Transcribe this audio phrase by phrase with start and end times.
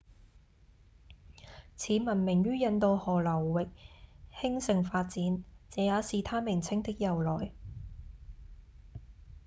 [1.77, 3.69] 此文明於印度河流域
[4.33, 7.51] 興盛發展這也是它名稱的由來